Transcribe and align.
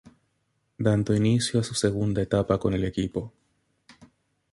Dando 0.85 1.13
inicio 1.13 1.59
a 1.59 1.63
su 1.63 1.75
segunda 1.75 2.23
etapa 2.23 2.57
con 2.57 2.73
el 2.73 2.85
equipo. 2.85 3.31